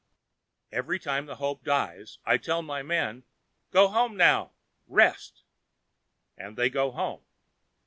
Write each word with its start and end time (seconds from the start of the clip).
Each 0.75 1.03
time 1.03 1.27
the 1.27 1.35
hope 1.35 1.63
dies, 1.63 2.17
I 2.25 2.37
tell 2.37 2.63
my 2.63 2.81
men: 2.81 3.23
"Go 3.69 3.87
home, 3.89 4.17
now. 4.17 4.53
Rest." 4.87 5.43
And 6.35 6.57
they 6.57 6.71
go 6.71 6.89
home. 6.89 7.21